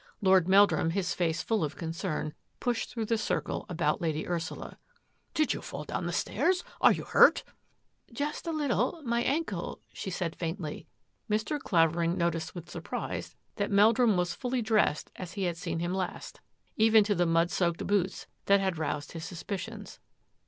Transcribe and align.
Lord 0.19 0.47
Meldrum, 0.47 0.89
his 0.89 1.13
face 1.13 1.43
full 1.43 1.63
of 1.63 1.75
concern, 1.75 2.33
pushed 2.59 2.89
through 2.89 3.05
the 3.05 3.19
circle 3.19 3.67
about 3.69 4.01
Lady 4.01 4.27
Ursula." 4.27 4.79
Did 5.35 5.53
you 5.53 5.61
fall 5.61 5.83
down 5.83 6.07
the 6.07 6.11
stairs? 6.11 6.63
Are 6.81 6.91
you 6.91 7.03
hurt?"" 7.03 7.43
Just 8.11 8.47
a 8.47 8.51
little— 8.51 8.99
my 9.05 9.21
ankle," 9.21 9.79
she 9.93 10.09
said 10.09 10.35
faintly. 10.35 10.87
Mr. 11.29 11.59
Clavering 11.59 12.17
noticed 12.17 12.55
with 12.55 12.67
surprise 12.67 13.35
that 13.57 13.69
Mel 13.69 13.93
drum 13.93 14.17
was 14.17 14.33
fully 14.33 14.63
dressed 14.63 15.11
as 15.17 15.33
he 15.33 15.43
had 15.43 15.55
seen 15.55 15.77
him 15.77 15.93
last, 15.93 16.41
even 16.75 17.03
to 17.03 17.13
the 17.13 17.27
mud 17.27 17.51
soaked 17.51 17.85
boots 17.85 18.25
that 18.47 18.59
had 18.59 18.79
roused 18.79 19.11
his 19.11 19.25
sus 19.25 19.43
picions. 19.43 19.99